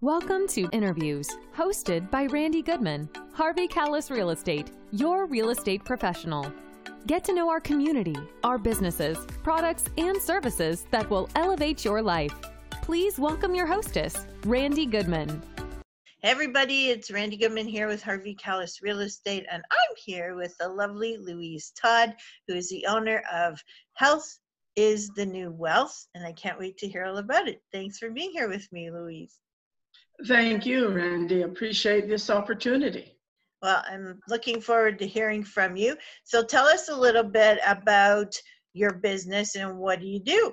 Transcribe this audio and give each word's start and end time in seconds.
Welcome 0.00 0.46
to 0.50 0.68
Interviews, 0.70 1.28
hosted 1.56 2.08
by 2.08 2.26
Randy 2.26 2.62
Goodman, 2.62 3.08
Harvey 3.32 3.66
Kalles 3.66 4.12
Real 4.12 4.30
Estate, 4.30 4.70
your 4.92 5.26
real 5.26 5.50
estate 5.50 5.84
professional. 5.84 6.52
Get 7.08 7.24
to 7.24 7.34
know 7.34 7.48
our 7.48 7.58
community, 7.58 8.14
our 8.44 8.58
businesses, 8.58 9.18
products, 9.42 9.86
and 9.96 10.16
services 10.22 10.86
that 10.92 11.10
will 11.10 11.28
elevate 11.34 11.84
your 11.84 12.00
life. 12.00 12.32
Please 12.80 13.18
welcome 13.18 13.56
your 13.56 13.66
hostess, 13.66 14.24
Randy 14.44 14.86
Goodman. 14.86 15.42
Hey 16.22 16.30
everybody, 16.30 16.90
it's 16.90 17.10
Randy 17.10 17.36
Goodman 17.36 17.66
here 17.66 17.88
with 17.88 18.00
Harvey 18.00 18.36
Kalles 18.36 18.78
Real 18.80 19.00
Estate, 19.00 19.46
and 19.50 19.64
I'm 19.68 19.96
here 19.96 20.36
with 20.36 20.56
the 20.58 20.68
lovely 20.68 21.16
Louise 21.16 21.72
Todd, 21.72 22.14
who 22.46 22.54
is 22.54 22.68
the 22.68 22.86
owner 22.86 23.24
of 23.34 23.60
Health 23.94 24.38
is 24.76 25.08
the 25.16 25.26
New 25.26 25.50
Wealth, 25.50 26.06
and 26.14 26.24
I 26.24 26.30
can't 26.34 26.60
wait 26.60 26.78
to 26.78 26.86
hear 26.86 27.04
all 27.04 27.18
about 27.18 27.48
it. 27.48 27.60
Thanks 27.72 27.98
for 27.98 28.10
being 28.10 28.30
here 28.30 28.48
with 28.48 28.70
me, 28.70 28.92
Louise. 28.92 29.36
Thank 30.26 30.66
you, 30.66 30.88
Randy. 30.88 31.42
Appreciate 31.42 32.08
this 32.08 32.28
opportunity. 32.28 33.14
Well, 33.62 33.82
I'm 33.88 34.20
looking 34.28 34.60
forward 34.60 34.98
to 34.98 35.06
hearing 35.06 35.44
from 35.44 35.76
you. 35.76 35.96
So 36.24 36.44
tell 36.44 36.66
us 36.66 36.88
a 36.88 36.96
little 36.96 37.24
bit 37.24 37.58
about 37.66 38.34
your 38.72 38.94
business 38.94 39.56
and 39.56 39.78
what 39.78 40.00
do 40.00 40.06
you 40.06 40.20
do? 40.20 40.52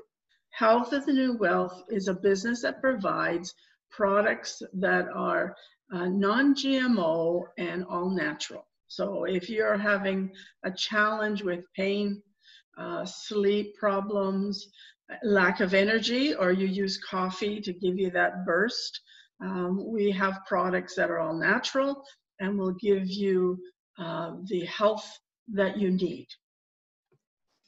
Health 0.52 0.94
is 0.94 1.06
the 1.06 1.14
New 1.14 1.38
Wealth 1.38 1.84
is 1.90 2.08
a 2.08 2.14
business 2.14 2.62
that 2.62 2.82
provides 2.82 3.54
products 3.92 4.62
that 4.74 5.08
are 5.14 5.56
uh, 5.94 6.08
non 6.08 6.56
GMO 6.56 7.44
and 7.58 7.86
all 7.86 8.10
natural. 8.10 8.66
So 8.88 9.26
if 9.26 9.50
you're 9.50 9.78
having 9.78 10.32
a 10.64 10.72
challenge 10.72 11.44
with 11.44 11.66
pain, 11.76 12.22
uh, 12.78 13.06
sleep 13.06 13.76
problems, 13.78 14.68
lack 15.24 15.60
of 15.60 15.74
energy, 15.74 16.34
or 16.34 16.52
you 16.52 16.68
use 16.68 16.98
coffee 16.98 17.62
to 17.62 17.74
give 17.74 17.98
you 17.98 18.10
that 18.12 18.46
burst, 18.46 19.02
um, 19.42 19.92
we 19.92 20.12
have 20.12 20.46
products 20.48 20.96
that 20.96 21.10
are 21.10 21.20
all 21.20 21.38
natural 21.38 22.04
and 22.40 22.58
will 22.58 22.74
give 22.74 23.08
you 23.08 23.58
uh, 24.00 24.34
the 24.48 24.66
health 24.66 25.08
that 25.54 25.78
you 25.78 25.92
need. 25.92 26.28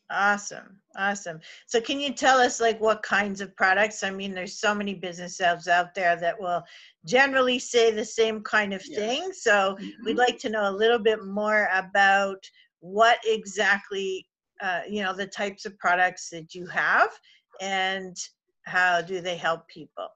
Awesome. 0.09 0.79
Awesome. 0.95 1.39
So 1.67 1.81
can 1.81 1.99
you 1.99 2.13
tell 2.13 2.39
us 2.39 2.61
like 2.61 2.79
what 2.79 3.03
kinds 3.03 3.41
of 3.41 3.55
products? 3.57 4.03
I 4.03 4.09
mean, 4.09 4.33
there's 4.33 4.59
so 4.59 4.73
many 4.73 4.93
businesses 4.93 5.67
out 5.67 5.93
there 5.93 6.15
that 6.15 6.39
will 6.39 6.63
generally 7.05 7.59
say 7.59 7.91
the 7.91 8.05
same 8.05 8.41
kind 8.41 8.73
of 8.73 8.81
thing. 8.81 9.31
So 9.33 9.75
mm-hmm. 9.75 10.05
we'd 10.05 10.17
like 10.17 10.39
to 10.39 10.49
know 10.49 10.69
a 10.69 10.71
little 10.71 10.99
bit 10.99 11.25
more 11.25 11.69
about 11.73 12.37
what 12.79 13.19
exactly, 13.25 14.25
uh, 14.61 14.81
you 14.89 15.03
know, 15.03 15.13
the 15.13 15.27
types 15.27 15.65
of 15.65 15.77
products 15.77 16.29
that 16.29 16.55
you 16.55 16.65
have 16.67 17.09
and 17.59 18.15
how 18.65 19.01
do 19.01 19.19
they 19.19 19.35
help 19.35 19.67
people? 19.67 20.07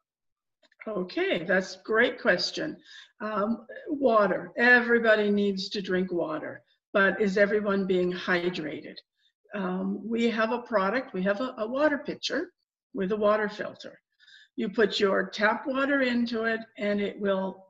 Okay, 0.88 1.44
that's 1.44 1.76
a 1.76 1.84
great 1.84 2.20
question. 2.20 2.76
Um, 3.20 3.68
water. 3.88 4.52
Everybody 4.58 5.30
needs 5.30 5.70
to 5.70 5.82
drink 5.82 6.12
water, 6.12 6.64
but 6.92 7.22
is 7.22 7.38
everyone 7.38 7.86
being 7.86 8.12
hydrated? 8.12 8.96
Um, 9.54 10.02
we 10.04 10.30
have 10.32 10.52
a 10.52 10.64
product, 10.64 11.14
we 11.14 11.22
have 11.24 11.40
a, 11.40 11.54
a 11.60 11.68
water 11.68 12.00
pitcher 12.00 12.52
with 12.96 13.12
a 13.12 13.16
water 13.16 13.48
filter. 13.48 14.00
You 14.56 14.70
put 14.70 15.00
your 15.00 15.30
tap 15.30 15.68
water 15.68 16.02
into 16.02 16.46
it 16.46 16.62
and 16.80 17.00
it 17.00 17.20
will 17.20 17.68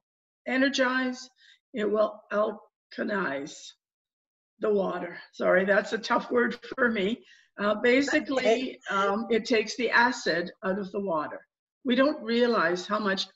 energize, 0.48 1.30
it 1.74 1.90
will 1.90 2.22
alkalize 2.32 3.58
the 4.60 4.74
water. 4.74 5.18
Sorry, 5.34 5.66
that's 5.66 5.92
a 5.92 5.98
tough 5.98 6.32
word 6.32 6.58
for 6.78 6.90
me. 6.90 7.26
Uh, 7.60 7.76
basically, 7.76 8.80
um, 8.90 9.28
it 9.30 9.46
takes 9.46 9.76
the 9.76 9.90
acid 9.90 10.52
out 10.64 10.80
of 10.80 10.92
the 10.92 11.02
water 11.02 11.42
we 11.84 11.96
don't 11.96 12.22
realize 12.24 12.88
how 12.88 13.00
much 13.00 13.28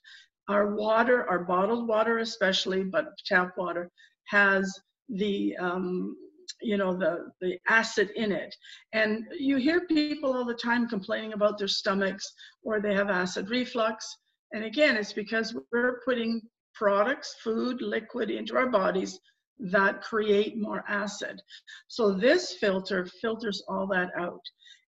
our 0.50 0.76
water, 0.76 1.28
our 1.30 1.44
bottled 1.44 1.88
water 1.88 2.20
especially, 2.20 2.84
but 2.84 3.08
tap 3.26 3.58
water, 3.58 3.90
has 4.28 4.80
the 5.10 5.56
um, 5.58 6.16
you 6.62 6.78
know 6.78 6.96
the 6.96 7.32
the 7.42 7.58
acid 7.68 8.12
in 8.16 8.32
it. 8.32 8.56
And 8.94 9.26
you 9.38 9.58
hear 9.58 9.86
people 9.88 10.34
all 10.34 10.46
the 10.46 10.54
time 10.54 10.88
complaining 10.88 11.34
about 11.34 11.58
their 11.58 11.68
stomachs 11.68 12.32
or 12.64 12.80
they 12.80 12.94
have 12.94 13.10
acid 13.10 13.50
reflux. 13.50 14.18
And 14.54 14.64
again 14.64 14.96
it's 14.96 15.14
because 15.14 15.56
we're 15.72 16.02
putting 16.06 16.42
products 16.74 17.36
food 17.44 17.82
liquid 17.82 18.30
into 18.30 18.56
our 18.56 18.70
bodies 18.70 19.20
that 19.60 20.02
create 20.02 20.58
more 20.58 20.84
acid. 20.88 21.42
So 21.88 22.12
this 22.12 22.54
filter 22.54 23.06
filters 23.22 23.64
all 23.68 23.88
that 23.88 24.10
out 24.18 24.42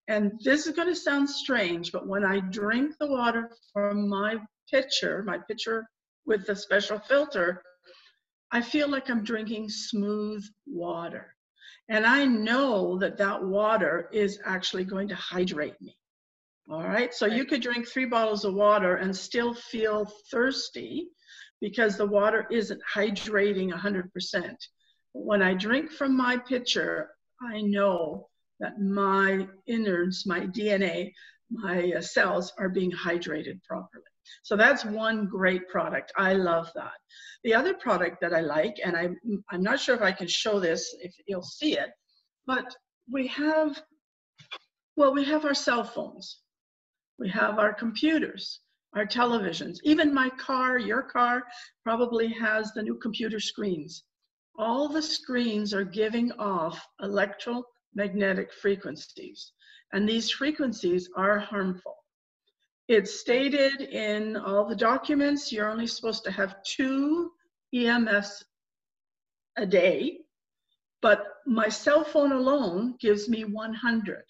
and 0.07 0.39
this 0.43 0.67
is 0.67 0.75
going 0.75 0.87
to 0.87 0.95
sound 0.95 1.29
strange, 1.29 1.91
but 1.91 2.07
when 2.07 2.23
I 2.23 2.39
drink 2.39 2.95
the 2.97 3.07
water 3.07 3.51
from 3.73 4.07
my 4.07 4.37
pitcher, 4.71 5.23
my 5.23 5.37
pitcher 5.37 5.87
with 6.25 6.45
the 6.45 6.55
special 6.55 6.99
filter, 6.99 7.61
I 8.51 8.61
feel 8.61 8.87
like 8.87 9.09
I'm 9.09 9.23
drinking 9.23 9.69
smooth 9.69 10.45
water. 10.65 11.35
And 11.89 12.05
I 12.05 12.25
know 12.25 12.97
that 12.99 13.17
that 13.17 13.43
water 13.43 14.09
is 14.13 14.39
actually 14.45 14.85
going 14.85 15.09
to 15.09 15.15
hydrate 15.15 15.79
me. 15.81 15.95
All 16.69 16.83
right. 16.83 17.13
So 17.13 17.25
you 17.25 17.45
could 17.45 17.61
drink 17.61 17.87
three 17.87 18.05
bottles 18.05 18.43
of 18.43 18.53
water 18.53 18.95
and 18.95 19.15
still 19.15 19.53
feel 19.53 20.11
thirsty 20.31 21.07
because 21.61 21.97
the 21.97 22.05
water 22.05 22.45
isn't 22.51 22.81
hydrating 22.93 23.71
100%. 23.71 24.55
When 25.13 25.41
I 25.41 25.53
drink 25.53 25.91
from 25.91 26.15
my 26.15 26.37
pitcher, 26.37 27.09
I 27.41 27.61
know 27.61 28.27
that 28.59 28.79
my 28.79 29.47
innards, 29.67 30.25
my 30.25 30.41
DNA, 30.41 31.11
my 31.49 31.93
uh, 31.97 32.01
cells 32.01 32.51
are 32.57 32.69
being 32.69 32.91
hydrated 32.91 33.61
properly. 33.63 34.03
So 34.43 34.55
that's 34.57 34.83
one 34.83 35.27
great 35.27 35.67
product. 35.69 36.11
I 36.17 36.33
love 36.33 36.69
that. 36.75 36.97
The 37.43 37.53
other 37.53 37.73
product 37.73 38.19
that 38.21 38.33
I 38.33 38.41
like, 38.41 38.75
and 38.83 38.95
I'm, 38.95 39.17
I'm 39.51 39.61
not 39.61 39.79
sure 39.79 39.95
if 39.95 40.01
I 40.01 40.11
can 40.11 40.27
show 40.27 40.59
this, 40.59 40.93
if 40.99 41.13
you'll 41.27 41.41
see 41.41 41.77
it, 41.77 41.89
but 42.45 42.75
we 43.11 43.27
have, 43.27 43.81
well, 44.95 45.13
we 45.13 45.23
have 45.25 45.45
our 45.45 45.53
cell 45.53 45.83
phones. 45.83 46.39
We 47.19 47.29
have 47.29 47.57
our 47.57 47.73
computers, 47.73 48.59
our 48.95 49.05
televisions. 49.05 49.77
Even 49.83 50.13
my 50.13 50.29
car, 50.31 50.77
your 50.77 51.01
car, 51.01 51.43
probably 51.83 52.27
has 52.33 52.73
the 52.73 52.83
new 52.83 52.95
computer 52.95 53.39
screens. 53.39 54.03
All 54.59 54.87
the 54.87 55.01
screens 55.01 55.73
are 55.73 55.83
giving 55.83 56.31
off 56.33 56.85
electro 57.01 57.63
magnetic 57.97 58.53
frequencies. 58.53 59.51
And 59.91 60.07
these 60.07 60.29
frequencies 60.29 61.09
are 61.17 61.39
harmful. 61.39 61.95
It's 62.87 63.19
stated 63.19 63.81
in 63.81 64.37
all 64.37 64.65
the 64.65 64.75
documents 64.75 65.51
you're 65.51 65.69
only 65.69 65.87
supposed 65.87 66.23
to 66.25 66.31
have 66.31 66.63
two 66.63 67.31
EMFs 67.75 68.43
a 69.57 69.65
day, 69.65 70.19
but 71.01 71.25
my 71.45 71.67
cell 71.67 72.03
phone 72.03 72.31
alone 72.31 72.95
gives 73.01 73.27
me 73.27 73.43
100. 73.43 74.23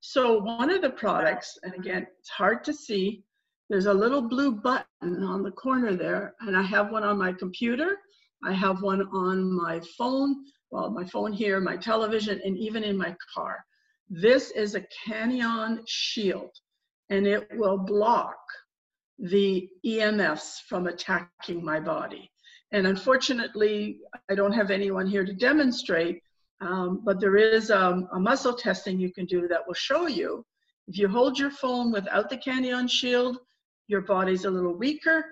So 0.00 0.38
one 0.38 0.70
of 0.70 0.82
the 0.82 0.90
products, 0.90 1.56
and 1.62 1.74
again, 1.74 2.06
it's 2.18 2.28
hard 2.28 2.62
to 2.64 2.74
see, 2.74 3.22
there's 3.70 3.86
a 3.86 3.94
little 3.94 4.22
blue 4.22 4.52
button 4.52 5.22
on 5.22 5.42
the 5.42 5.50
corner 5.50 5.94
there, 5.94 6.34
and 6.40 6.56
I 6.56 6.62
have 6.62 6.90
one 6.90 7.04
on 7.04 7.18
my 7.18 7.32
computer, 7.32 7.98
I 8.44 8.52
have 8.52 8.82
one 8.82 9.02
on 9.12 9.52
my 9.52 9.80
phone, 9.96 10.44
well, 10.70 10.90
my 10.90 11.04
phone 11.04 11.32
here, 11.32 11.60
my 11.60 11.76
television, 11.76 12.40
and 12.44 12.56
even 12.58 12.84
in 12.84 12.96
my 12.96 13.16
car. 13.34 13.64
This 14.10 14.50
is 14.50 14.74
a 14.74 14.86
Canyon 15.06 15.82
shield, 15.86 16.50
and 17.10 17.26
it 17.26 17.48
will 17.54 17.78
block 17.78 18.38
the 19.18 19.68
EMFs 19.84 20.60
from 20.68 20.86
attacking 20.86 21.64
my 21.64 21.80
body. 21.80 22.30
And 22.72 22.86
unfortunately, 22.86 24.00
I 24.30 24.34
don't 24.34 24.52
have 24.52 24.70
anyone 24.70 25.06
here 25.06 25.24
to 25.24 25.32
demonstrate, 25.32 26.22
um, 26.60 27.00
but 27.04 27.18
there 27.18 27.36
is 27.36 27.70
um, 27.70 28.08
a 28.12 28.20
muscle 28.20 28.54
testing 28.54 28.98
you 28.98 29.12
can 29.12 29.24
do 29.26 29.48
that 29.48 29.66
will 29.66 29.74
show 29.74 30.06
you. 30.06 30.44
If 30.86 30.98
you 30.98 31.08
hold 31.08 31.38
your 31.38 31.50
phone 31.50 31.92
without 31.92 32.28
the 32.28 32.36
Canyon 32.36 32.88
shield, 32.88 33.38
your 33.88 34.02
body's 34.02 34.44
a 34.44 34.50
little 34.50 34.74
weaker. 34.74 35.24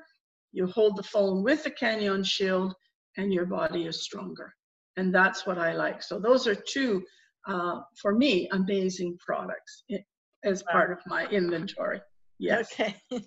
You 0.53 0.67
hold 0.67 0.97
the 0.97 1.03
phone 1.03 1.43
with 1.43 1.63
the 1.65 1.71
Canyon 1.71 2.25
shield, 2.25 2.75
and 3.19 3.33
your 3.33 3.47
body 3.47 3.87
is 3.87 4.03
stronger 4.03 4.56
and 4.97 5.15
that's 5.15 5.47
what 5.47 5.59
I 5.59 5.72
like. 5.75 6.03
So 6.03 6.19
those 6.19 6.47
are 6.47 6.54
two, 6.54 7.04
uh, 7.47 7.81
for 8.01 8.15
me, 8.15 8.48
amazing 8.53 9.19
products 9.25 9.84
as 10.45 10.63
part 10.65 10.91
of 10.91 10.98
my 11.07 11.27
inventory. 11.27 12.01
Yes. 12.39 12.71
Okay. 12.72 12.97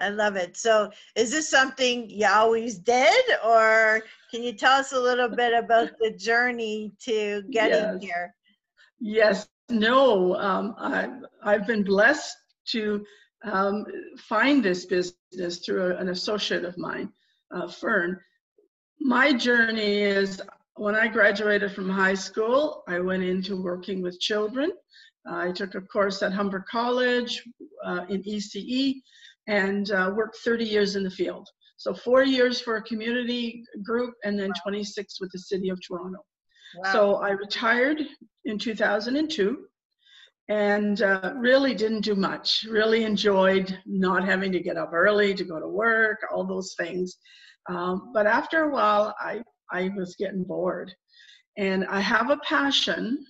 I 0.00 0.08
love 0.08 0.36
it. 0.36 0.56
So 0.56 0.90
is 1.14 1.30
this 1.30 1.48
something 1.48 2.10
you 2.10 2.26
always 2.26 2.78
did 2.78 3.24
or 3.44 4.02
can 4.30 4.42
you 4.42 4.52
tell 4.52 4.80
us 4.80 4.92
a 4.92 5.00
little 5.00 5.28
bit 5.36 5.52
about 5.52 5.90
the 6.00 6.10
journey 6.10 6.92
to 7.04 7.42
getting 7.50 8.00
yes. 8.00 8.02
here? 8.02 8.34
Yes. 9.00 9.48
No, 9.68 10.36
um, 10.36 10.74
I've, 10.78 11.24
I've 11.44 11.66
been 11.66 11.84
blessed 11.84 12.36
to 12.68 13.04
um, 13.44 13.84
find 14.18 14.64
this 14.64 14.84
business 14.86 15.58
through 15.64 15.96
an 15.96 16.08
associate 16.08 16.64
of 16.64 16.76
mine, 16.76 17.10
uh, 17.54 17.68
Fern, 17.68 18.20
my 19.04 19.32
journey 19.32 20.02
is 20.02 20.40
when 20.76 20.94
I 20.94 21.08
graduated 21.08 21.72
from 21.72 21.88
high 21.88 22.14
school, 22.14 22.82
I 22.88 22.98
went 23.00 23.22
into 23.22 23.60
working 23.60 24.02
with 24.02 24.18
children. 24.20 24.72
I 25.26 25.52
took 25.52 25.74
a 25.74 25.80
course 25.80 26.22
at 26.22 26.32
Humber 26.32 26.64
College 26.70 27.42
uh, 27.84 28.06
in 28.08 28.22
ECE, 28.22 28.94
and 29.46 29.90
uh, 29.90 30.12
worked 30.14 30.38
30 30.44 30.64
years 30.64 30.96
in 30.96 31.02
the 31.02 31.10
field. 31.10 31.48
So 31.76 31.92
four 31.94 32.22
years 32.22 32.60
for 32.60 32.76
a 32.76 32.82
community 32.82 33.64
group 33.84 34.14
and 34.24 34.38
then 34.38 34.52
26 34.62 35.20
with 35.20 35.30
the 35.32 35.38
city 35.38 35.68
of 35.68 35.80
Toronto. 35.84 36.20
Wow. 36.76 36.92
So 36.92 37.14
I 37.16 37.30
retired 37.30 38.02
in 38.44 38.58
2002 38.58 39.64
and 40.48 41.02
uh, 41.02 41.32
really 41.36 41.74
didn't 41.74 42.02
do 42.02 42.14
much. 42.14 42.64
Really 42.70 43.04
enjoyed 43.04 43.76
not 43.84 44.24
having 44.24 44.52
to 44.52 44.60
get 44.60 44.76
up 44.76 44.90
early 44.92 45.34
to 45.34 45.44
go 45.44 45.58
to 45.58 45.68
work, 45.68 46.18
all 46.32 46.46
those 46.46 46.74
things. 46.78 47.16
Um, 47.68 48.10
but 48.12 48.26
after 48.26 48.64
a 48.64 48.70
while, 48.72 49.14
I, 49.20 49.42
I 49.70 49.90
was 49.96 50.16
getting 50.18 50.44
bored. 50.44 50.92
And 51.58 51.84
I 51.86 52.00
have 52.00 52.30
a 52.30 52.38
passion, 52.38 53.24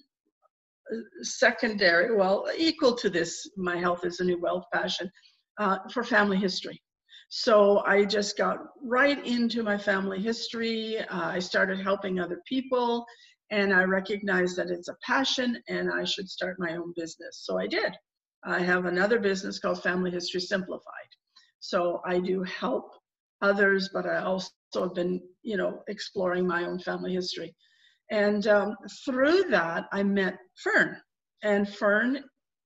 uh, 0.93 0.96
secondary, 1.23 2.14
well, 2.14 2.46
equal 2.56 2.94
to 2.96 3.11
this, 3.11 3.49
my 3.56 3.76
health 3.76 4.05
is 4.05 4.20
a 4.20 4.25
new 4.25 4.40
wealth 4.40 4.64
passion, 4.73 5.11
uh, 5.58 5.79
for 5.93 6.05
family 6.05 6.37
history. 6.37 6.81
So 7.29 7.82
I 7.87 8.05
just 8.05 8.37
got 8.37 8.58
right 8.82 9.25
into 9.26 9.62
my 9.62 9.79
family 9.79 10.20
history. 10.20 10.99
Uh, 10.99 11.29
I 11.29 11.38
started 11.38 11.81
helping 11.81 12.20
other 12.20 12.43
people 12.46 13.06
and 13.50 13.73
I 13.73 13.84
recognized 13.84 14.56
that 14.56 14.70
it's 14.70 14.88
a 14.88 14.96
passion 15.02 15.58
and 15.69 15.90
I 15.90 16.05
should 16.05 16.29
start 16.29 16.56
my 16.58 16.76
own 16.76 16.93
business. 16.94 17.43
So 17.44 17.58
I 17.58 17.67
did. 17.67 17.93
I 18.44 18.61
have 18.61 18.84
another 18.87 19.19
business 19.19 19.58
called 19.58 19.82
Family 19.82 20.11
History 20.11 20.40
Simplified. 20.40 21.11
So 21.61 22.00
I 22.05 22.19
do 22.19 22.43
help 22.43 22.90
others, 23.43 23.91
but 23.93 24.06
I 24.06 24.19
also 24.19 24.50
have 24.75 24.94
been, 24.94 25.21
you 25.43 25.56
know, 25.56 25.83
exploring 25.89 26.47
my 26.47 26.65
own 26.65 26.79
family 26.79 27.12
history. 27.12 27.55
And 28.11 28.47
um, 28.47 28.77
through 29.05 29.44
that, 29.50 29.85
I 29.93 30.03
met 30.03 30.39
Fern. 30.62 30.97
And 31.43 31.69
Fern 31.69 32.23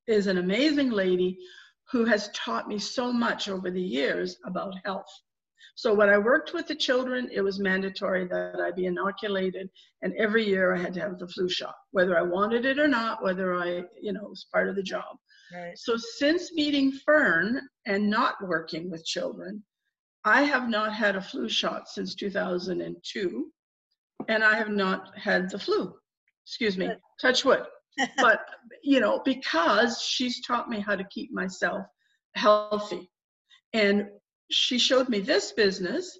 is 0.07 0.27
an 0.27 0.37
amazing 0.37 0.91
lady 0.91 1.37
who 1.91 2.05
has 2.05 2.29
taught 2.29 2.67
me 2.67 2.77
so 2.77 3.11
much 3.11 3.49
over 3.49 3.71
the 3.71 3.81
years 3.81 4.37
about 4.45 4.73
health. 4.85 5.07
So 5.75 5.93
when 5.93 6.09
I 6.09 6.17
worked 6.17 6.53
with 6.53 6.67
the 6.67 6.75
children, 6.75 7.29
it 7.31 7.41
was 7.41 7.59
mandatory 7.59 8.27
that 8.27 8.59
I 8.59 8.71
be 8.71 8.87
inoculated, 8.87 9.69
and 10.01 10.11
every 10.17 10.43
year 10.43 10.73
I 10.73 10.79
had 10.79 10.93
to 10.95 11.01
have 11.01 11.19
the 11.19 11.27
flu 11.27 11.47
shot, 11.47 11.75
whether 11.91 12.17
I 12.17 12.23
wanted 12.23 12.65
it 12.65 12.79
or 12.79 12.87
not, 12.87 13.23
whether 13.23 13.55
I, 13.55 13.83
you 14.01 14.11
know, 14.11 14.25
it 14.25 14.29
was 14.29 14.47
part 14.51 14.69
of 14.69 14.75
the 14.75 14.81
job. 14.81 15.17
Right. 15.53 15.77
So 15.77 15.95
since 15.95 16.51
meeting 16.53 16.91
Fern 17.05 17.61
and 17.85 18.09
not 18.09 18.35
working 18.41 18.89
with 18.89 19.05
children, 19.05 19.63
I 20.27 20.41
have 20.43 20.67
not 20.67 20.93
had 20.93 21.15
a 21.15 21.21
flu 21.21 21.47
shot 21.47 21.87
since 21.87 22.13
2002, 22.13 23.51
and 24.27 24.43
I 24.43 24.57
have 24.57 24.69
not 24.69 25.17
had 25.17 25.49
the 25.49 25.57
flu. 25.57 25.93
Excuse 26.45 26.77
me, 26.77 26.89
touch 27.21 27.45
wood. 27.45 27.63
but 28.17 28.41
you 28.83 28.99
know, 28.99 29.21
because 29.23 30.01
she's 30.01 30.45
taught 30.45 30.69
me 30.69 30.81
how 30.81 30.95
to 30.97 31.03
keep 31.05 31.31
myself 31.31 31.85
healthy, 32.35 33.09
and 33.71 34.09
she 34.51 34.77
showed 34.77 35.07
me 35.07 35.21
this 35.21 35.53
business, 35.53 36.19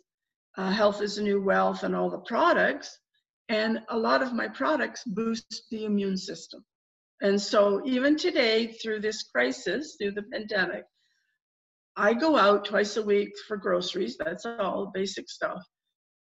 uh, 0.58 0.72
Health 0.72 1.02
is 1.02 1.18
a 1.18 1.24
New 1.24 1.42
Wealth, 1.42 1.84
and 1.84 1.94
all 1.94 2.10
the 2.10 2.20
products. 2.20 2.98
And 3.50 3.80
a 3.90 3.98
lot 3.98 4.22
of 4.22 4.34
my 4.34 4.48
products 4.48 5.04
boost 5.06 5.66
the 5.70 5.84
immune 5.84 6.18
system. 6.18 6.66
And 7.22 7.42
so, 7.42 7.82
even 7.86 8.16
today, 8.16 8.68
through 8.68 9.02
this 9.02 9.24
crisis, 9.24 9.96
through 9.98 10.12
the 10.12 10.24
pandemic, 10.24 10.84
I 11.98 12.14
go 12.14 12.38
out 12.38 12.64
twice 12.66 12.96
a 12.98 13.02
week 13.02 13.32
for 13.48 13.58
groceries. 13.58 14.18
That's 14.18 14.46
all 14.46 14.92
basic 14.94 15.30
stuff. 15.30 15.62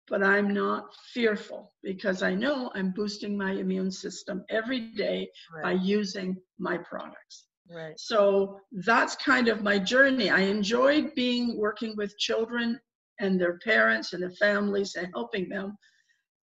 But 0.10 0.22
I'm 0.22 0.54
not 0.54 0.94
fearful 1.14 1.72
because 1.82 2.22
I 2.22 2.36
know 2.36 2.70
I'm 2.76 2.92
boosting 2.92 3.38
my 3.38 3.52
immune 3.52 3.90
system 3.90 4.44
every 4.50 4.92
day 4.96 5.30
by 5.64 5.72
using 5.72 6.36
my 6.60 6.78
products. 6.78 7.46
Right. 7.72 7.98
So 7.98 8.60
that's 8.72 9.16
kind 9.16 9.48
of 9.48 9.64
my 9.64 9.80
journey. 9.80 10.30
I 10.30 10.42
enjoyed 10.42 11.16
being 11.16 11.58
working 11.58 11.96
with 11.96 12.18
children 12.18 12.78
and 13.22 13.40
their 13.40 13.58
parents 13.60 14.12
and 14.12 14.22
their 14.22 14.32
families 14.32 14.96
and 14.96 15.08
helping 15.14 15.48
them. 15.48 15.78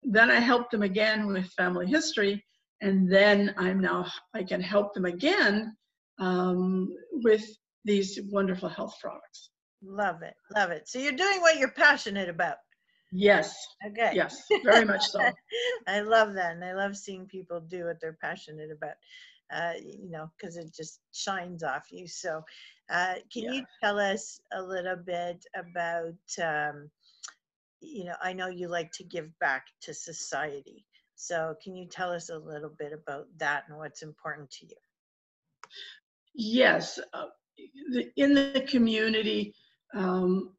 Then 0.02 0.31
I 0.31 0.40
helped 0.40 0.70
them 0.70 0.82
again 0.82 1.26
with 1.26 1.52
family 1.52 1.87
history, 1.87 2.43
and 2.81 3.12
then 3.12 3.55
I'm 3.58 3.81
now 3.81 4.06
I 4.32 4.43
can 4.43 4.62
help 4.62 4.94
them 4.94 5.05
again 5.05 5.76
um, 6.19 6.88
with 7.12 7.44
these 7.85 8.19
wonderful 8.31 8.69
health 8.69 8.97
products. 9.00 9.50
Love 9.82 10.23
it. 10.23 10.35
Love 10.55 10.71
it. 10.71 10.88
So 10.88 10.99
you're 10.99 11.12
doing 11.12 11.41
what 11.41 11.59
you're 11.59 11.71
passionate 11.73 12.29
about. 12.29 12.56
Yes, 13.12 13.67
Okay. 13.87 14.15
yes, 14.15 14.53
very 14.62 14.85
much 14.85 15.06
so. 15.09 15.37
I 15.87 16.00
love 16.00 16.35
that. 16.35 16.53
And 16.55 16.65
I 16.65 16.73
love 16.75 16.97
seeing 16.97 17.27
people 17.27 17.61
do 17.61 17.85
what 17.87 18.00
they're 18.00 18.19
passionate 18.21 18.71
about, 18.71 18.94
uh, 19.53 19.75
you 19.81 20.11
know, 20.11 20.31
because 20.37 20.56
it 20.56 20.73
just 20.75 21.00
shines 21.12 21.62
off 21.62 21.87
you. 21.91 22.06
So, 22.06 22.43
uh, 22.91 23.15
can 23.32 23.49
Yeah. 23.49 23.50
you 23.50 23.65
tell 23.82 23.99
us 23.99 24.41
a 24.53 24.62
little 24.62 24.97
bit 24.97 25.44
about, 25.55 26.15
um, 26.43 26.91
you 27.81 28.05
know, 28.05 28.15
I 28.23 28.32
know 28.32 28.49
you 28.49 28.69
like 28.69 28.93
to 28.93 29.05
give 29.05 29.38
back 29.38 29.67
to 29.82 29.94
society. 29.94 30.85
So, 31.15 31.55
can 31.62 31.75
you 31.77 31.87
tell 31.88 32.12
us 32.12 32.29
a 32.31 32.38
little 32.38 32.71
bit 32.79 32.93
about 32.93 33.27
that 33.38 33.65
and 33.69 33.79
what's 33.79 34.03
important 34.03 34.50
to 34.53 34.67
you? 34.67 34.77
Yes, 36.35 36.99
uh, 37.12 37.27
in 38.16 38.34
the 38.34 38.64
community, 38.68 39.54
um, 39.94 40.54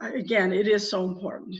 again, 0.00 0.52
it 0.52 0.68
is 0.68 0.90
so 0.90 1.04
important. 1.04 1.56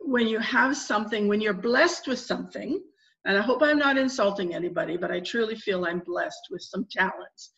When 0.00 0.26
you 0.26 0.38
have 0.38 0.76
something, 0.76 1.28
when 1.28 1.40
you're 1.40 1.54
blessed 1.54 2.08
with 2.08 2.18
something, 2.18 2.80
and 3.26 3.38
I 3.38 3.40
hope 3.40 3.62
I'm 3.62 3.78
not 3.78 3.96
insulting 3.96 4.54
anybody, 4.54 4.96
but 4.96 5.10
I 5.10 5.20
truly 5.20 5.56
feel 5.56 5.84
I'm 5.84 6.00
blessed 6.00 6.48
with 6.50 6.62
some 6.62 6.86
talents. 6.90 7.52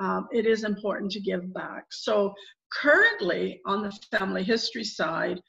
Um, 0.00 0.26
it 0.32 0.46
is 0.46 0.64
important 0.64 1.12
to 1.12 1.20
give 1.20 1.52
back. 1.54 1.84
So 1.90 2.34
currently, 2.72 3.60
on 3.66 3.82
the 3.82 3.92
family 4.16 4.42
history 4.42 4.84
side, 4.84 5.40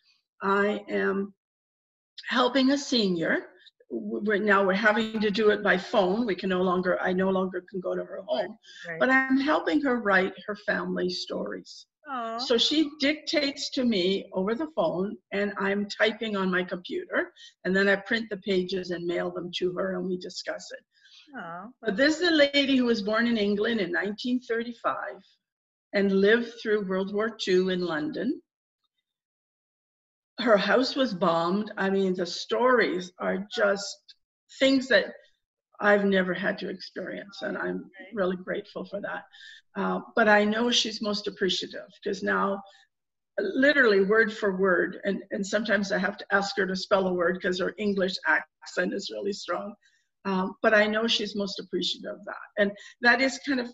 I 0.41 0.83
am 0.89 1.33
helping 2.27 2.71
a 2.71 2.77
senior. 2.77 3.47
We're, 3.93 4.39
now 4.39 4.65
we're 4.65 4.73
having 4.73 5.21
to 5.21 5.29
do 5.29 5.51
it 5.51 5.63
by 5.63 5.77
phone. 5.77 6.25
We 6.25 6.35
can 6.35 6.49
no 6.49 6.61
longer, 6.61 6.99
I 6.99 7.13
no 7.13 7.29
longer 7.29 7.63
can 7.69 7.79
go 7.79 7.95
to 7.95 8.03
her 8.03 8.19
oh, 8.27 8.37
home 8.37 8.57
Right. 8.89 8.99
but 8.99 9.09
I'm 9.09 9.39
helping 9.39 9.81
her 9.81 9.99
write 9.99 10.33
her 10.47 10.55
family 10.55 11.09
stories. 11.09 11.85
Aw, 12.09 12.37
So 12.37 12.57
she 12.57 12.89
dictates 12.99 13.69
to 13.71 13.85
me 13.85 14.25
over 14.33 14.55
the 14.55 14.67
phone, 14.75 15.15
and 15.31 15.53
I'm 15.57 15.87
typing 15.87 16.35
on 16.35 16.51
my 16.51 16.63
computer, 16.63 17.31
and 17.63 17.75
then 17.75 17.87
I 17.87 17.95
print 17.95 18.29
the 18.29 18.37
pages 18.37 18.91
and 18.91 19.05
mail 19.05 19.31
them 19.31 19.51
to 19.59 19.73
her, 19.73 19.95
and 19.97 20.05
we 20.07 20.17
discuss 20.17 20.71
it. 20.71 20.83
aw, 21.37 21.67
But 21.81 21.95
this 21.95 22.19
is 22.19 22.27
a 22.27 22.31
lady 22.31 22.77
who 22.77 22.85
was 22.85 23.01
born 23.01 23.27
in 23.27 23.37
England 23.37 23.79
in 23.79 23.91
1935 23.91 24.95
and 25.93 26.11
lived 26.11 26.53
through 26.61 26.87
World 26.87 27.13
War 27.13 27.37
II 27.47 27.71
in 27.73 27.81
London. 27.85 28.41
Her 30.39 30.57
house 30.57 30.96
was 30.96 31.13
bombed. 31.13 31.72
I 31.77 31.89
mean, 31.89 32.15
the 32.15 32.25
stories 32.25 33.12
are 33.19 33.48
just 33.55 34.15
things 34.60 34.88
that 34.88 35.13
I've 35.79 36.05
never 36.05 36.34
had 36.34 36.57
to 36.60 36.69
experience, 36.69 37.41
and 37.41 37.57
I'm 37.57 37.89
really 38.13 38.38
grateful 38.38 38.86
for 38.86 39.01
that. 39.01 39.24
Uh, 39.75 40.01
but 40.15 40.29
I 40.29 40.43
know 40.46 40.72
she's 40.72 41.01
most 41.01 41.27
appreciative 41.27 41.88
because 42.01 42.24
now, 42.24 42.62
literally 43.39 44.01
word 44.01 44.31
for 44.31 44.55
word, 44.55 45.00
and, 45.03 45.24
and 45.31 45.46
sometimes 45.46 45.91
I 45.91 45.98
have 45.98 46.17
to 46.17 46.25
ask 46.31 46.55
her 46.57 46.67
to 46.67 46.75
spell 46.75 47.07
a 47.07 47.13
word 47.13 47.36
because 47.36 47.60
her 47.60 47.74
English 47.77 48.13
accent 48.27 48.93
is 48.93 49.10
really 49.12 49.34
strong. 49.34 49.74
Um, 50.25 50.55
but 50.62 50.74
I 50.74 50.86
know 50.86 51.07
she's 51.07 51.36
most 51.36 51.60
appreciative 51.60 52.13
of 52.13 52.25
that. 52.25 52.36
And 52.57 52.72
that 53.01 53.22
is 53.22 53.39
kind 53.46 53.60
of, 53.60 53.67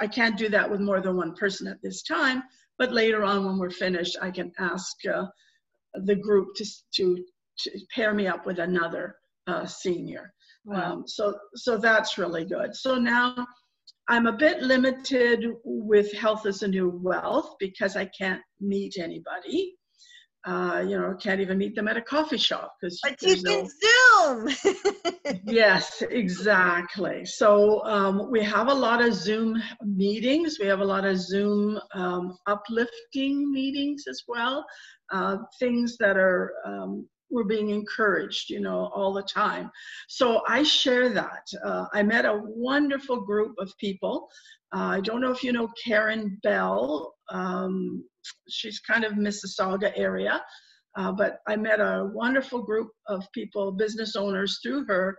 I 0.00 0.06
can't 0.06 0.36
do 0.36 0.48
that 0.50 0.70
with 0.70 0.80
more 0.80 1.00
than 1.00 1.16
one 1.16 1.34
person 1.34 1.66
at 1.66 1.80
this 1.82 2.02
time, 2.02 2.42
but 2.76 2.92
later 2.92 3.22
on 3.22 3.44
when 3.46 3.58
we're 3.58 3.70
finished, 3.70 4.18
I 4.20 4.30
can 4.30 4.52
ask 4.58 4.96
uh, 5.06 5.26
the 5.94 6.14
group 6.14 6.54
to, 6.56 6.64
to, 6.94 7.24
to 7.58 7.70
pair 7.94 8.14
me 8.14 8.26
up 8.26 8.46
with 8.46 8.58
another 8.58 9.16
uh, 9.46 9.66
senior. 9.66 10.32
wow, 10.64 10.92
Um, 10.92 11.04
so, 11.06 11.34
so 11.54 11.76
that's 11.76 12.18
really 12.18 12.44
good. 12.44 12.74
So 12.74 12.96
now 12.96 13.46
I'm 14.08 14.26
a 14.26 14.32
bit 14.32 14.62
limited 14.62 15.44
with 15.64 16.12
health 16.12 16.46
as 16.46 16.62
a 16.62 16.68
new 16.68 17.00
wealth 17.02 17.54
because 17.58 17.96
I 17.96 18.06
can't 18.06 18.42
meet 18.60 18.94
anybody. 18.98 19.74
Uh, 20.44 20.84
you 20.84 20.98
know, 20.98 21.14
can't 21.20 21.40
even 21.40 21.56
meet 21.56 21.76
them 21.76 21.86
at 21.86 21.96
a 21.96 22.02
coffee 22.02 22.36
shop 22.36 22.74
because 22.80 22.98
but 23.04 23.22
you 23.22 23.28
there's 23.28 23.42
no. 23.44 23.60
can 23.62 24.48
Zoom. 24.48 24.74
Yes, 25.44 26.02
exactly. 26.10 27.24
So 27.24 27.84
um, 27.84 28.28
we 28.30 28.42
have 28.42 28.68
a 28.68 28.74
lot 28.74 29.00
of 29.00 29.14
Zoom 29.14 29.62
meetings. 29.84 30.58
We 30.60 30.66
have 30.66 30.80
a 30.80 30.84
lot 30.84 31.04
of 31.04 31.16
Zoom 31.16 31.78
um, 31.94 32.36
uplifting 32.48 33.52
meetings 33.52 34.04
as 34.08 34.22
well. 34.26 34.64
Uh, 35.12 35.36
things 35.60 35.96
that 35.98 36.16
are 36.16 36.54
um, 36.64 37.06
we're 37.30 37.44
being 37.44 37.70
encouraged, 37.70 38.50
you 38.50 38.60
know, 38.60 38.90
all 38.94 39.12
the 39.12 39.22
time. 39.22 39.70
So 40.08 40.42
I 40.46 40.62
share 40.62 41.08
that. 41.08 41.46
Uh, 41.64 41.86
I 41.92 42.02
met 42.02 42.26
a 42.26 42.42
wonderful 42.44 43.22
group 43.22 43.54
of 43.58 43.72
people. 43.78 44.28
Uh, 44.74 44.96
I 44.96 45.00
don't 45.00 45.20
know 45.20 45.30
if 45.30 45.42
you 45.42 45.52
know 45.52 45.68
Karen 45.82 46.38
Bell. 46.42 47.14
Um, 47.30 48.04
she's 48.48 48.80
kind 48.80 49.04
of 49.04 49.14
Mississauga 49.14 49.92
area. 49.96 50.42
Uh, 50.94 51.10
but 51.10 51.38
I 51.48 51.56
met 51.56 51.80
a 51.80 52.10
wonderful 52.12 52.62
group 52.62 52.90
of 53.06 53.24
people, 53.32 53.72
business 53.72 54.14
owners 54.14 54.60
through 54.62 54.84
her 54.86 55.16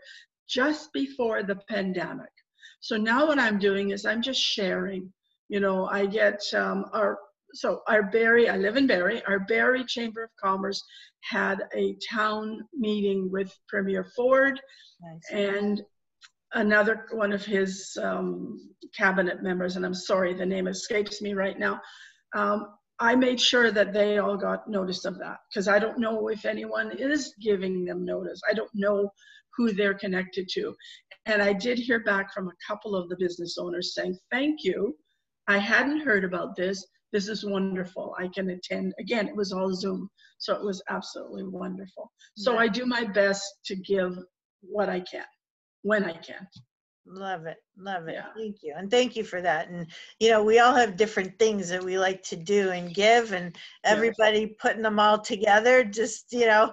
just 0.47 0.93
before 0.93 1.41
the 1.41 1.55
pandemic. 1.67 2.29
So 2.79 2.95
now 2.95 3.25
what 3.25 3.39
I'm 3.39 3.57
doing 3.57 3.89
is 3.89 4.05
I'm 4.05 4.21
just 4.21 4.39
sharing. 4.39 5.11
You 5.49 5.59
know, 5.59 5.87
I 5.87 6.05
get 6.05 6.41
um, 6.53 6.85
our 6.93 7.17
so 7.53 7.81
our 7.87 8.03
Barrie, 8.03 8.49
I 8.49 8.57
live 8.57 8.77
in 8.77 8.87
Barrie, 8.87 9.23
our 9.25 9.39
Barrie 9.39 9.85
Chamber 9.85 10.23
of 10.23 10.29
Commerce 10.41 10.83
had 11.21 11.63
a 11.75 11.95
town 12.11 12.61
meeting 12.73 13.29
with 13.31 13.53
Premier 13.67 14.05
Ford 14.15 14.59
Nice. 15.01 15.21
and 15.31 15.81
another 16.53 17.05
one 17.11 17.33
of 17.33 17.45
his 17.45 17.97
um, 18.01 18.59
cabinet 18.95 19.41
members, 19.41 19.75
and 19.75 19.85
I'm 19.85 19.93
sorry, 19.93 20.33
the 20.33 20.45
name 20.45 20.67
escapes 20.67 21.21
me 21.21 21.33
right 21.33 21.57
now. 21.57 21.81
Um, 22.35 22.67
I 22.99 23.15
made 23.15 23.41
sure 23.41 23.71
that 23.71 23.91
they 23.93 24.19
all 24.19 24.37
got 24.37 24.69
notice 24.69 25.05
of 25.05 25.17
that 25.19 25.37
because 25.49 25.67
I 25.67 25.79
don't 25.79 25.99
know 25.99 26.27
if 26.29 26.45
anyone 26.45 26.91
is 26.91 27.33
giving 27.41 27.85
them 27.85 28.05
notice. 28.05 28.39
I 28.49 28.53
don't 28.53 28.69
know 28.73 29.11
who 29.57 29.71
they're 29.73 29.93
connected 29.93 30.47
to. 30.53 30.75
And 31.25 31.41
I 31.41 31.53
did 31.53 31.77
hear 31.77 32.03
back 32.03 32.33
from 32.33 32.47
a 32.47 32.65
couple 32.67 32.95
of 32.95 33.09
the 33.09 33.17
business 33.17 33.57
owners 33.57 33.93
saying, 33.93 34.17
Thank 34.31 34.63
you. 34.63 34.95
I 35.47 35.57
hadn't 35.57 36.01
heard 36.01 36.23
about 36.23 36.55
this. 36.55 36.85
This 37.13 37.29
is 37.29 37.45
wonderful. 37.45 38.15
I 38.19 38.27
can 38.27 38.49
attend. 38.49 38.93
Again, 38.99 39.27
it 39.27 39.35
was 39.35 39.53
all 39.53 39.73
Zoom. 39.73 40.09
So 40.39 40.55
it 40.55 40.63
was 40.63 40.81
absolutely 40.89 41.45
wonderful. 41.45 42.11
So 42.35 42.57
I 42.57 42.67
do 42.67 42.85
my 42.85 43.05
best 43.05 43.43
to 43.65 43.75
give 43.75 44.17
what 44.61 44.89
I 44.89 44.99
can 44.99 45.23
when 45.83 46.03
I 46.03 46.13
can. 46.13 46.47
Love 47.05 47.45
it. 47.45 47.57
Love 47.77 48.07
it. 48.07 48.15
Yeah. 48.15 48.27
Thank 48.35 48.57
you. 48.63 48.73
And 48.77 48.89
thank 48.89 49.15
you 49.15 49.23
for 49.23 49.41
that. 49.41 49.69
And, 49.69 49.85
you 50.19 50.29
know, 50.31 50.41
we 50.43 50.59
all 50.59 50.73
have 50.73 50.95
different 50.95 51.37
things 51.37 51.69
that 51.69 51.83
we 51.83 51.99
like 51.99 52.23
to 52.23 52.35
do 52.35 52.71
and 52.71 52.93
give, 52.93 53.33
and 53.33 53.55
everybody 53.83 54.55
putting 54.59 54.81
them 54.81 54.99
all 54.99 55.19
together 55.19 55.83
just, 55.83 56.31
you 56.31 56.47
know, 56.47 56.71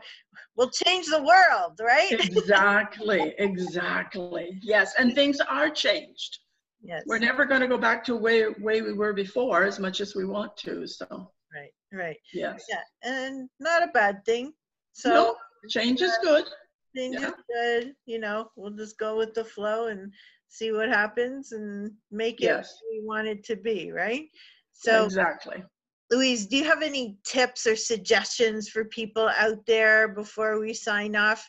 will 0.57 0.71
change 0.71 1.07
the 1.07 1.23
world, 1.23 1.79
right? 1.81 2.13
Exactly, 2.21 3.35
exactly. 3.39 4.59
Yes, 4.63 4.95
and 4.99 5.15
things 5.15 5.41
are 5.41 5.69
changed. 5.69 6.39
Yes. 6.83 7.03
We're 7.07 7.19
never 7.19 7.45
going 7.45 7.61
to 7.61 7.69
go 7.69 7.79
back 7.79 8.03
to 8.05 8.17
way 8.17 8.49
way 8.61 8.81
we 8.83 8.93
were 8.95 9.13
before 9.13 9.65
as 9.65 9.79
much 9.79 10.01
as 10.01 10.15
we 10.15 10.25
want 10.25 10.57
to. 10.59 10.87
So, 10.87 11.31
Right, 11.55 11.71
right. 11.93 12.17
yes. 12.33 12.65
Yeah. 12.69 12.83
And 13.03 13.49
not 13.59 13.83
a 13.83 13.89
bad 13.89 14.25
thing. 14.25 14.53
So, 14.93 15.11
No, 15.11 15.37
change 15.69 16.01
is 16.01 16.17
good. 16.23 16.47
things 16.95 17.17
yeah. 17.21 17.29
is 17.29 17.35
good. 17.55 17.95
You 18.07 18.19
know, 18.19 18.51
we'll 18.57 18.71
just 18.77 18.99
go 18.99 19.17
with 19.17 19.35
the 19.35 19.45
flow 19.45 19.89
and 19.89 20.13
see 20.49 20.73
what 20.73 20.89
happens 20.89 21.53
and 21.53 21.93
make 22.11 22.41
it 22.41 22.45
Yes. 22.45 22.73
what 22.81 22.93
we 22.93 23.07
want 23.07 23.29
it 23.29 23.45
to 23.45 23.57
be, 23.57 23.93
right? 23.93 24.27
So, 24.73 25.05
exactly. 25.05 25.63
Louise, 26.11 26.47
do 26.47 26.57
you 26.57 26.65
have 26.65 26.83
any 26.83 27.19
tips 27.25 27.67
or 27.67 27.77
suggestions 27.77 28.69
for 28.69 28.85
people 28.87 29.29
out 29.37 29.65
there 29.67 30.09
before 30.09 30.59
we 30.59 30.73
sign 30.75 31.15
off? 31.15 31.47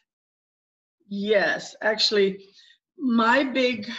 Yes, 1.08 1.76
actually, 1.82 2.46
my 2.98 3.44
big 3.44 3.90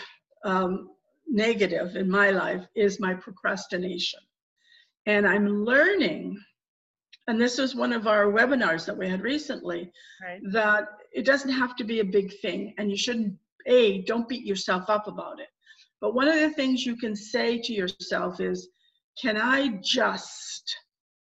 um, 0.44 0.90
negative 1.28 1.96
in 1.96 2.10
my 2.10 2.30
life 2.30 2.64
is 2.74 3.00
my 3.00 3.14
procrastination. 3.14 4.20
And 5.06 5.26
I'm 5.26 5.64
learning, 5.64 6.38
and 7.26 7.40
this 7.40 7.58
was 7.58 7.74
one 7.74 7.92
of 7.92 8.06
our 8.06 8.26
webinars 8.26 8.84
that 8.86 8.96
we 8.96 9.08
had 9.08 9.22
recently, 9.22 9.90
Right. 10.22 10.40
that 10.52 10.88
it 11.12 11.24
doesn't 11.24 11.50
have 11.52 11.76
to 11.76 11.84
be 11.84 12.00
a 12.00 12.04
big 12.04 12.38
thing 12.40 12.74
and 12.78 12.90
you 12.90 12.96
shouldn't 12.96 13.36
a 13.66 14.02
don't 14.02 14.28
beat 14.28 14.44
yourself 14.44 14.88
up 14.88 15.06
about 15.06 15.38
it 15.40 15.48
but 16.00 16.14
one 16.14 16.26
of 16.26 16.34
the 16.40 16.50
things 16.50 16.84
you 16.84 16.96
can 16.96 17.14
say 17.14 17.58
to 17.58 17.72
yourself 17.72 18.40
is 18.40 18.68
can 19.20 19.36
i 19.36 19.68
just 19.82 20.76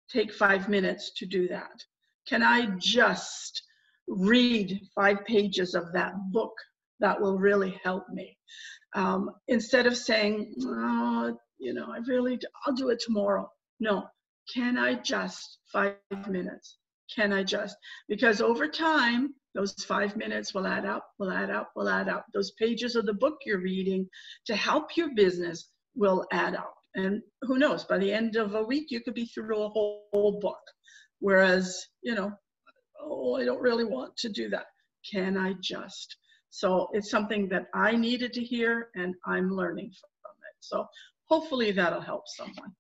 take 0.10 0.32
5 0.32 0.70
minutes 0.70 1.12
to 1.18 1.26
do 1.26 1.48
that 1.48 1.84
can 2.28 2.42
i 2.44 2.68
just 2.78 3.64
read 4.08 4.80
5 4.96 5.26
pages 5.26 5.76
of 5.76 5.92
that 5.92 6.14
book 6.32 6.54
that 7.00 7.20
will 7.20 7.38
really 7.38 7.80
help 7.84 8.08
me 8.10 8.38
um, 8.96 9.32
instead 9.48 9.86
of 9.86 9.98
saying 9.98 10.54
oh, 10.62 11.38
you 11.60 11.74
know 11.74 11.88
i 11.92 12.00
really 12.08 12.40
i'll 12.66 12.76
do 12.76 12.90
it 12.90 13.00
tomorrow 13.00 13.50
no 13.80 14.04
can 14.54 14.78
i 14.78 14.94
just 14.96 15.60
5 15.72 15.96
minutes 16.28 16.78
can 17.14 17.34
I 17.34 17.44
just? 17.44 17.76
Because 18.08 18.42
over 18.42 18.68
time, 18.68 19.36
those 19.54 19.74
five 19.74 20.16
minutes 20.16 20.54
will 20.54 20.66
add 20.66 20.86
up, 20.86 21.08
will 21.20 21.32
add 21.32 21.50
up, 21.50 21.72
will 21.76 21.90
add 21.90 22.10
up. 22.10 22.26
Those 22.34 22.52
pages 22.52 22.96
of 22.96 23.06
the 23.06 23.14
book 23.14 23.38
you're 23.46 23.62
reading 23.62 24.08
to 24.48 24.56
help 24.56 24.98
your 24.98 25.14
business 25.14 25.70
will 25.96 26.26
add 26.32 26.56
up. 26.56 26.74
And 26.96 27.22
who 27.44 27.58
knows, 27.58 27.84
by 27.84 27.98
the 27.98 28.12
end 28.12 28.36
of 28.36 28.56
a 28.56 28.64
week, 28.64 28.88
you 28.90 29.02
could 29.02 29.14
be 29.14 29.26
through 29.26 29.64
a 29.64 29.70
whole, 29.70 30.06
whole 30.12 30.40
book. 30.40 30.62
Whereas, 31.20 31.86
you 32.02 32.16
know, 32.16 32.32
oh, 33.00 33.36
I 33.36 33.46
don't 33.46 33.62
really 33.62 33.86
want 33.86 34.16
to 34.18 34.30
do 34.30 34.50
that. 34.50 34.66
Can 35.12 35.38
I 35.38 35.54
just? 35.62 36.18
So 36.54 36.88
it's 36.94 37.10
something 37.10 37.50
that 37.50 37.66
I 37.74 37.96
needed 37.96 38.32
to 38.34 38.44
hear 38.44 38.90
and 38.94 39.16
I'm 39.26 39.50
learning 39.50 39.92
from 40.00 40.32
it. 40.48 40.56
So 40.60 40.86
hopefully 41.26 41.72
that'll 41.72 42.00
help 42.00 42.28
someone. 42.28 42.72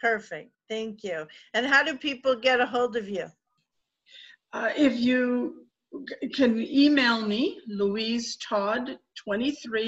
Perfect. 0.00 0.50
Thank 0.68 1.04
you. 1.04 1.28
And 1.54 1.64
how 1.64 1.84
do 1.84 1.96
people 1.96 2.34
get 2.34 2.60
a 2.60 2.66
hold 2.66 2.96
of 2.96 3.08
you? 3.08 3.26
Uh, 4.52 4.70
if 4.76 4.98
you 4.98 5.68
can 6.34 6.58
email 6.60 7.24
me, 7.24 7.60
louisetodd23 7.70 8.96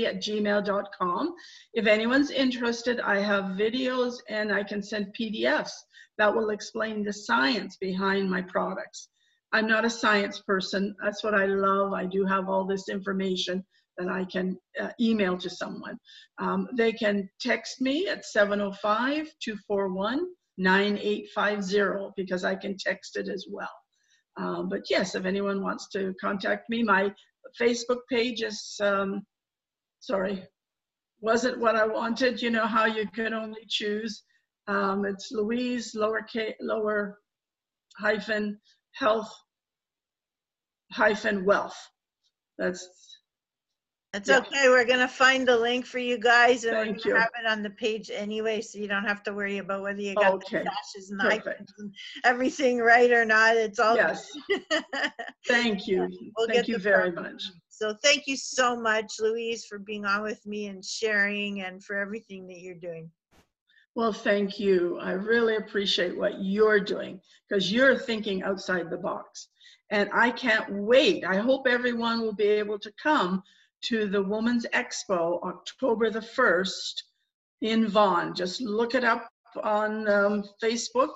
at 0.04 0.22
gmail.com. 0.22 1.34
If 1.72 1.88
anyone's 1.88 2.30
interested, 2.30 3.00
I 3.00 3.18
have 3.18 3.56
videos 3.56 4.18
and 4.28 4.52
I 4.52 4.62
can 4.62 4.84
send 4.84 5.12
PDFs 5.18 5.72
that 6.18 6.32
will 6.32 6.50
explain 6.50 7.02
the 7.02 7.12
science 7.12 7.76
behind 7.76 8.30
my 8.30 8.42
products. 8.42 9.08
I'm 9.54 9.68
not 9.68 9.84
a 9.84 9.90
science 9.90 10.40
person. 10.40 10.96
That's 11.00 11.23
what 11.23 11.32
I 11.32 11.46
love. 11.46 11.92
I 11.92 12.06
do 12.06 12.25
have 12.25 12.49
all 12.49 12.64
this 12.64 12.88
information 12.88 13.64
that 13.96 14.08
I 14.08 14.25
can 14.25 14.58
uh, 14.80 14.88
email 15.00 15.38
to 15.38 15.49
someone. 15.49 15.96
Um, 16.38 16.68
they 16.76 16.90
can 16.90 17.30
text 17.40 17.80
me 17.80 18.08
at 18.08 18.25
705 18.25 19.30
241 19.40 20.26
9850 20.58 22.12
because 22.16 22.42
I 22.42 22.56
can 22.56 22.76
text 22.76 23.16
it 23.16 23.28
as 23.28 23.46
well. 23.49 23.70
Um, 24.37 24.68
but 24.68 24.90
yes, 24.90 25.14
if 25.14 25.25
anyone 25.25 25.62
wants 25.62 25.88
to 25.90 26.12
contact 26.20 26.68
me, 26.68 26.82
my 26.82 27.14
Facebook 27.61 28.00
page 28.11 28.42
is, 28.42 28.76
um, 28.82 29.23
sorry, 30.00 30.42
wasn't 31.20 31.61
what 31.61 31.76
I 31.76 31.87
wanted. 31.87 32.42
You 32.42 32.50
know 32.50 32.66
how 32.66 32.87
you 32.87 33.06
can 33.14 33.32
only 33.32 33.64
choose. 33.68 34.25
Um, 34.66 35.04
it's 35.04 35.30
Louise, 35.30 35.94
lower, 35.94 36.23
K, 36.23 36.56
lower 36.61 37.20
hyphen 37.96 38.58
health 38.94 39.32
hyphen 40.92 41.44
wealth. 41.44 41.76
That's, 42.58 42.88
that's 44.12 44.28
Yeah. 44.28 44.38
okay. 44.38 44.68
We're 44.68 44.84
gonna 44.84 45.08
find 45.08 45.46
the 45.46 45.56
link 45.56 45.86
for 45.86 45.98
you 45.98 46.18
guys 46.18 46.64
and 46.64 46.76
we're 46.76 46.84
gonna 46.86 46.98
you. 47.04 47.16
have 47.16 47.30
it 47.40 47.46
on 47.46 47.62
the 47.62 47.70
page 47.70 48.10
anyway, 48.12 48.60
so 48.60 48.78
you 48.78 48.86
don't 48.86 49.04
have 49.04 49.22
to 49.24 49.32
worry 49.34 49.58
about 49.58 49.82
whether 49.82 50.00
you 50.00 50.14
got 50.14 50.40
the 50.40 50.58
dashes 50.64 51.10
and 51.10 51.20
hyphens 51.20 51.72
and 51.78 51.92
everything 52.24 52.78
right 52.78 53.10
or 53.10 53.24
not. 53.24 53.56
It's 53.56 53.80
all. 53.80 53.96
yes, 53.96 54.30
thank 55.48 55.86
you. 55.88 56.08
We'll 56.36 56.46
Thank 56.46 56.60
get 56.60 56.68
you 56.68 56.74
the 56.76 56.80
very 56.82 57.10
proper 57.12 57.30
much. 57.32 57.42
So 57.70 57.92
thank 58.04 58.28
you 58.28 58.36
so 58.36 58.76
much, 58.76 59.14
Louise, 59.18 59.64
for 59.64 59.80
being 59.80 60.04
on 60.04 60.22
with 60.22 60.46
me 60.46 60.66
and 60.68 60.84
sharing 60.84 61.62
and 61.62 61.82
for 61.82 61.96
everything 61.96 62.46
that 62.46 62.60
you're 62.60 62.76
doing. 62.76 63.10
Well, 63.94 64.12
thank 64.12 64.58
you. 64.58 64.98
I 65.00 65.12
really 65.12 65.56
appreciate 65.56 66.16
what 66.16 66.42
you're 66.42 66.80
doing 66.80 67.20
because 67.48 67.72
you're 67.72 67.96
thinking 67.96 68.42
outside 68.42 68.90
the 68.90 68.96
box. 68.96 69.48
And 69.90 70.10
I 70.12 70.30
can't 70.30 70.66
wait. 70.70 71.24
I 71.24 71.36
hope 71.36 71.68
everyone 71.68 72.22
will 72.22 72.34
be 72.34 72.48
able 72.48 72.80
to 72.80 72.92
come 73.00 73.42
to 73.84 74.08
the 74.08 74.22
Women's 74.22 74.66
Expo 74.74 75.40
October 75.42 76.10
the 76.10 76.20
1st 76.20 77.02
in 77.60 77.86
Vaughan. 77.86 78.34
Just 78.34 78.60
look 78.60 78.96
it 78.96 79.04
up 79.04 79.28
on 79.62 80.08
um, 80.08 80.42
Facebook. 80.62 81.10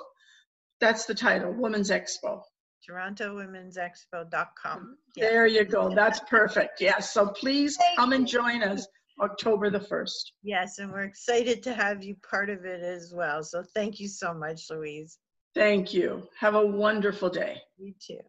That's 0.80 1.04
the 1.06 1.14
title, 1.14 1.52
Women's 1.52 1.90
Expo. 1.90 2.42
TorontoWomen'sExpo.com. 2.88 4.96
Yeah. 5.16 5.24
There 5.24 5.46
you 5.46 5.64
go. 5.64 5.94
That's 5.94 6.20
perfect. 6.20 6.80
Yes. 6.80 7.12
So 7.12 7.28
please 7.28 7.76
come 7.96 8.12
and 8.12 8.26
join 8.26 8.62
us 8.62 8.86
October 9.20 9.70
the 9.70 9.80
1st. 9.80 10.32
Yes, 10.42 10.78
and 10.78 10.92
we're 10.92 11.02
excited 11.02 11.62
to 11.64 11.74
have 11.74 12.02
you 12.02 12.16
part 12.28 12.50
of 12.50 12.64
it 12.64 12.82
as 12.82 13.12
well. 13.14 13.42
So 13.42 13.62
thank 13.74 14.00
you 14.00 14.08
so 14.08 14.32
much, 14.32 14.70
Louise. 14.70 15.18
Thank 15.54 15.92
you. 15.92 16.22
Have 16.38 16.54
a 16.54 16.66
wonderful 16.66 17.28
day. 17.28 17.56
You 17.78 17.94
too. 18.00 18.20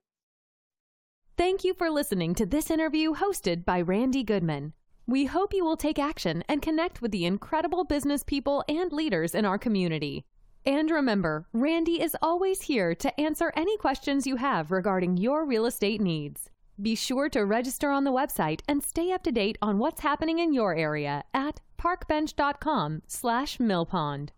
Thank 1.38 1.64
you 1.64 1.74
for 1.74 1.90
listening 1.90 2.36
to 2.36 2.46
this 2.46 2.70
interview 2.70 3.14
hosted 3.14 3.64
by 3.66 3.82
Randy 3.82 4.24
Goodman. 4.24 4.74
We 5.08 5.26
hope 5.26 5.54
you 5.54 5.64
will 5.64 5.78
take 5.78 5.98
action 5.98 6.44
and 6.48 6.62
connect 6.62 7.02
with 7.02 7.12
the 7.12 7.26
incredible 7.26 7.84
business 7.84 8.24
people 8.24 8.64
and 8.68 8.92
leaders 8.92 9.34
in 9.34 9.46
our 9.46 9.58
community. 9.58 10.26
And 10.66 10.92
remember, 10.92 11.48
Randy 11.54 12.02
is 12.02 12.16
always 12.22 12.62
here 12.62 12.94
to 12.96 13.20
answer 13.20 13.54
any 13.56 13.78
questions 13.78 14.28
you 14.28 14.36
have 14.36 14.70
regarding 14.72 15.18
your 15.18 15.46
real 15.46 15.66
estate 15.66 16.02
needs. 16.02 16.50
Be 16.82 16.96
sure 16.96 17.28
to 17.30 17.46
register 17.46 17.90
on 17.92 18.06
the 18.06 18.12
website 18.12 18.62
and 18.68 18.82
stay 18.82 19.12
up 19.12 19.24
to 19.24 19.32
date 19.32 19.58
on 19.62 19.80
what's 19.80 20.00
happening 20.00 20.40
in 20.40 20.54
your 20.54 20.74
area 20.74 21.24
at 21.34 21.60
parkbench.com 21.78 23.02
slash 23.06 23.58
millpond. 23.58 24.30